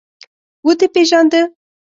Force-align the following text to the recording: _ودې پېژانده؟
_ودې 0.65 0.87
پېژانده؟ 0.93 1.41